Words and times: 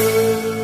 world. 0.00 0.59